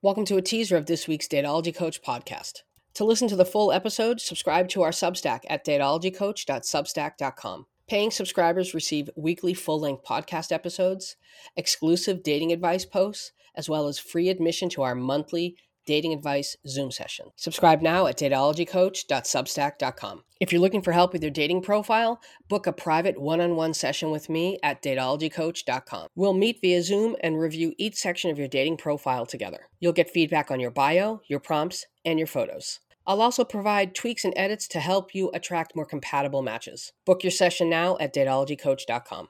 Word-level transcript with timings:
Welcome 0.00 0.26
to 0.26 0.36
a 0.36 0.42
teaser 0.42 0.76
of 0.76 0.86
this 0.86 1.08
week's 1.08 1.26
Datology 1.26 1.74
Coach 1.74 2.00
podcast. 2.02 2.62
To 2.94 3.04
listen 3.04 3.26
to 3.30 3.34
the 3.34 3.44
full 3.44 3.72
episode, 3.72 4.20
subscribe 4.20 4.68
to 4.68 4.82
our 4.82 4.92
Substack 4.92 5.40
at 5.48 5.66
datologycoach.substack.com. 5.66 7.66
Paying 7.88 8.12
subscribers 8.12 8.74
receive 8.74 9.10
weekly 9.16 9.54
full 9.54 9.80
length 9.80 10.04
podcast 10.04 10.52
episodes, 10.52 11.16
exclusive 11.56 12.22
dating 12.22 12.52
advice 12.52 12.84
posts, 12.84 13.32
as 13.56 13.68
well 13.68 13.88
as 13.88 13.98
free 13.98 14.28
admission 14.28 14.68
to 14.68 14.82
our 14.82 14.94
monthly 14.94 15.56
dating 15.88 16.12
advice 16.12 16.54
Zoom 16.66 16.90
session. 16.90 17.30
Subscribe 17.34 17.80
now 17.80 18.06
at 18.06 18.18
datologycoach.substack.com. 18.18 20.22
If 20.38 20.52
you're 20.52 20.60
looking 20.60 20.82
for 20.82 20.92
help 20.92 21.14
with 21.14 21.22
your 21.22 21.30
dating 21.30 21.62
profile, 21.62 22.20
book 22.46 22.66
a 22.66 22.72
private 22.72 23.18
one 23.18 23.40
on 23.40 23.56
one 23.56 23.72
session 23.72 24.10
with 24.10 24.28
me 24.28 24.58
at 24.62 24.82
datologycoach.com. 24.82 26.08
We'll 26.14 26.34
meet 26.34 26.60
via 26.60 26.82
Zoom 26.82 27.16
and 27.22 27.40
review 27.40 27.72
each 27.78 27.94
section 27.94 28.30
of 28.30 28.38
your 28.38 28.48
dating 28.48 28.76
profile 28.76 29.24
together. 29.24 29.60
You'll 29.80 29.94
get 29.94 30.10
feedback 30.10 30.50
on 30.50 30.60
your 30.60 30.70
bio, 30.70 31.22
your 31.26 31.40
prompts, 31.40 31.86
and 32.04 32.18
your 32.18 32.28
photos. 32.28 32.80
I'll 33.06 33.22
also 33.22 33.42
provide 33.42 33.94
tweaks 33.94 34.26
and 34.26 34.34
edits 34.36 34.68
to 34.68 34.80
help 34.80 35.14
you 35.14 35.30
attract 35.32 35.74
more 35.74 35.86
compatible 35.86 36.42
matches. 36.42 36.92
Book 37.06 37.24
your 37.24 37.30
session 37.30 37.70
now 37.70 37.96
at 37.98 38.14
datologycoach.com. 38.14 39.26